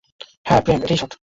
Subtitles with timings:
[0.45, 1.11] হ্যাঁঁ, প্রেম, এটিই শট।